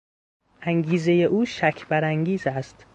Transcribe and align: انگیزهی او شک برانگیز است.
انگیزهی 0.61 1.23
او 1.23 1.45
شک 1.45 1.87
برانگیز 1.87 2.47
است. 2.47 2.85